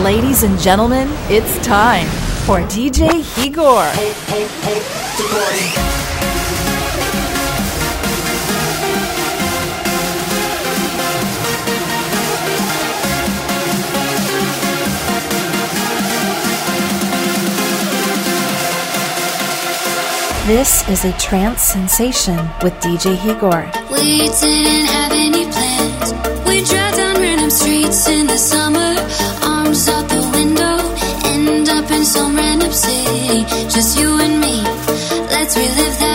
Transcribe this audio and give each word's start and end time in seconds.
Ladies 0.00 0.42
and 0.42 0.58
gentlemen, 0.58 1.06
it's 1.28 1.64
time 1.64 2.06
for 2.46 2.60
DJ 2.62 3.08
Higor. 3.36 3.92
Hey, 3.92 4.12
hey, 4.26 4.46
hey, 4.62 4.80
This 20.46 20.88
is 20.88 21.04
a 21.04 21.12
trance 21.18 21.60
sensation 21.60 22.38
with 22.62 22.72
DJ 22.80 23.14
Higor. 23.14 23.70
We 23.90 24.28
didn't 24.40 24.86
have 24.86 25.12
any 25.12 25.44
plans. 25.44 26.12
We 26.46 26.64
drive 26.64 26.96
down 26.96 27.20
random 27.20 27.50
streets 27.50 28.08
in 28.08 28.26
the 28.26 28.38
summer. 28.38 28.91
gypsy, 32.72 33.44
just 33.70 33.98
you 33.98 34.18
and 34.18 34.40
me. 34.40 34.62
Let's 35.30 35.56
relive 35.56 35.98
that. 35.98 36.11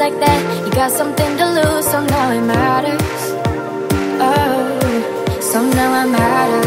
like 0.00 0.18
that. 0.18 0.40
You 0.64 0.72
got 0.72 0.90
something 0.90 1.32
to 1.36 1.46
lose, 1.58 1.84
so 1.92 1.98
now 2.00 2.30
it 2.32 2.40
matters. 2.40 3.20
Oh, 4.28 5.38
so 5.50 5.58
now 5.78 5.90
I 6.02 6.04
matter. 6.18 6.64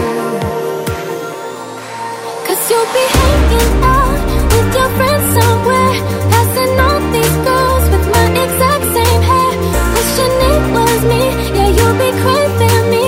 Cause 2.45 2.61
you'll 2.69 2.91
be 2.99 3.05
hanging 3.17 3.73
out 3.97 4.19
with 4.53 4.69
your 4.77 4.89
friends 4.97 5.25
somewhere. 5.38 5.94
Passing 6.33 6.73
all 6.85 7.01
these 7.16 7.38
girls 7.49 7.83
with 7.94 8.05
my 8.16 8.25
exact 8.44 8.85
same 8.97 9.23
hair. 9.29 9.53
Wishing 9.95 10.35
it 10.53 10.63
was 10.77 11.00
me, 11.11 11.23
yeah, 11.57 11.69
you'll 11.77 11.97
be 12.05 12.11
craving 12.21 12.85
me. 12.94 13.05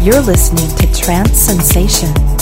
You're 0.00 0.22
listening 0.22 0.74
to 0.78 0.90
Trance 0.98 1.36
Sensation. 1.36 2.41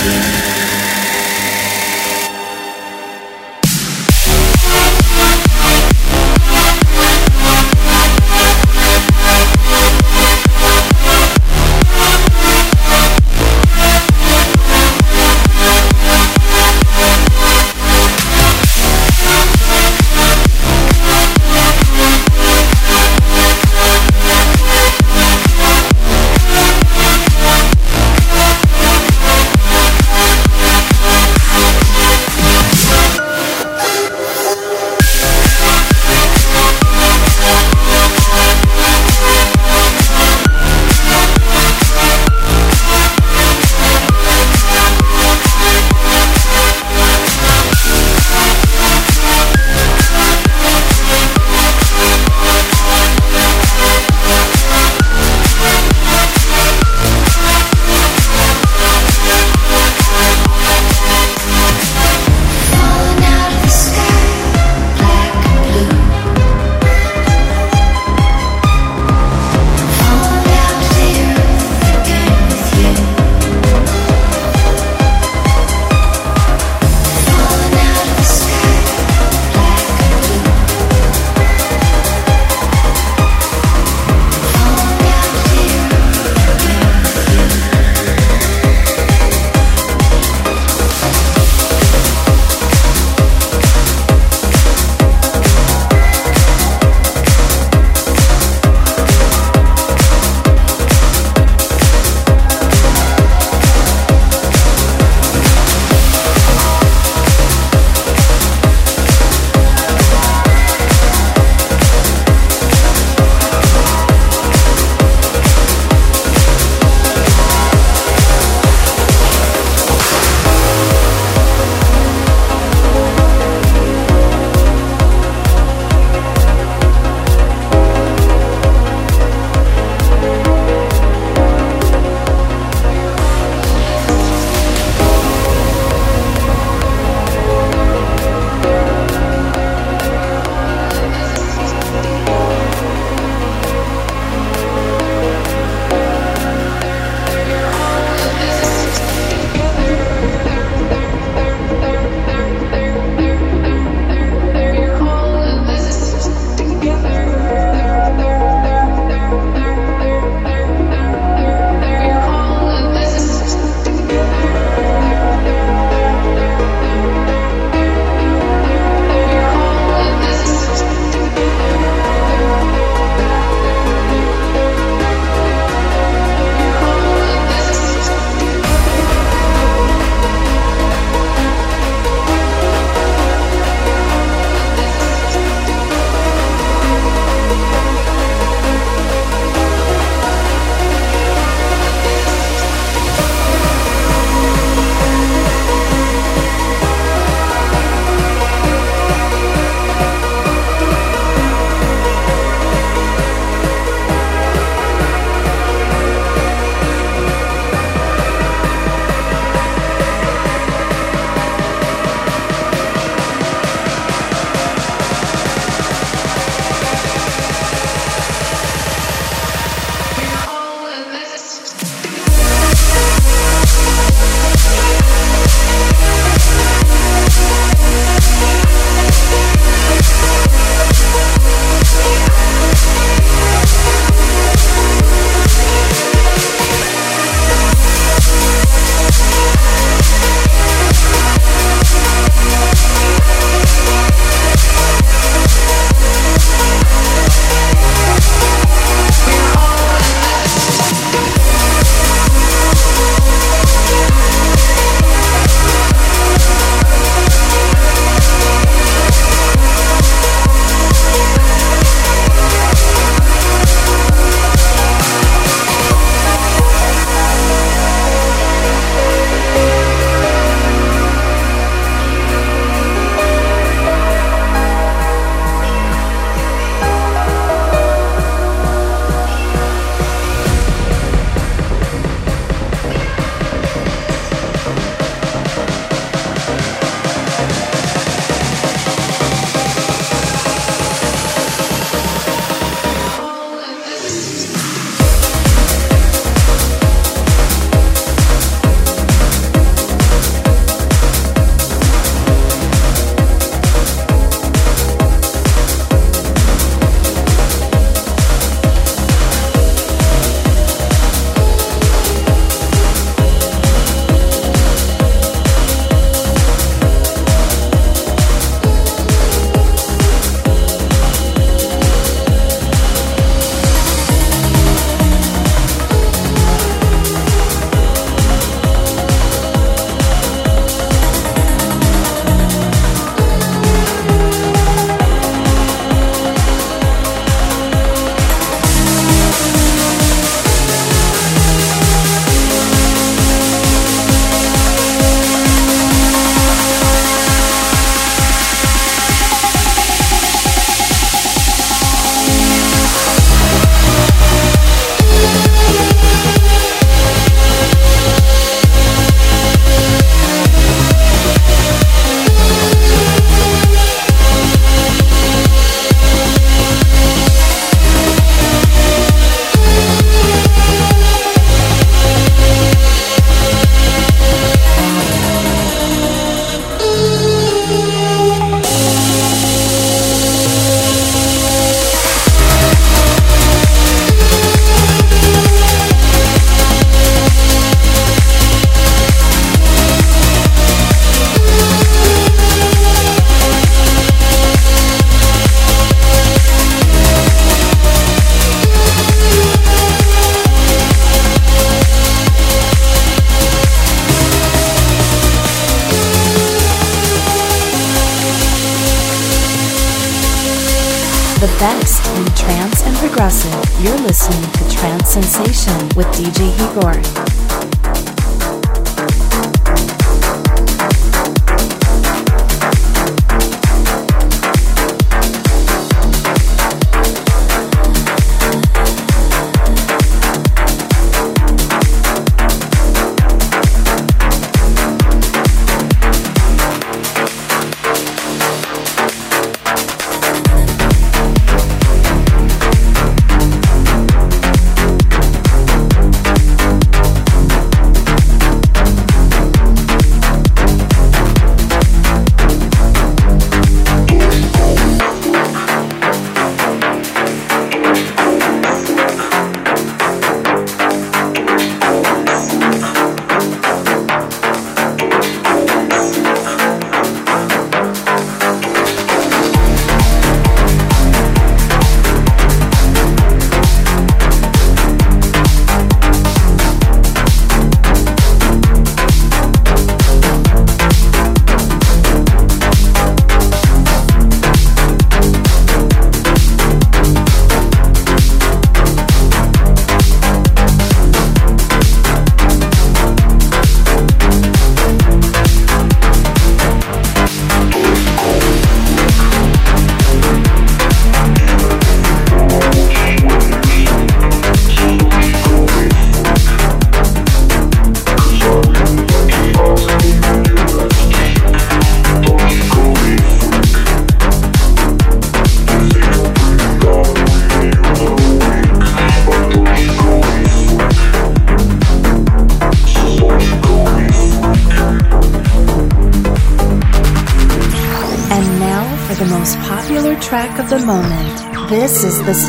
Falling 0.00 0.39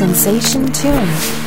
Sensation 0.02 0.66
Tune. 0.72 1.41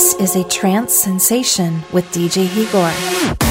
This 0.00 0.14
is 0.14 0.34
a 0.34 0.48
trance 0.48 0.94
sensation 0.94 1.82
with 1.92 2.06
DJ 2.06 2.48
Igor. 2.56 3.49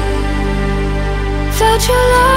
Felt 1.58 1.88
your 1.88 1.96
love 1.96 2.35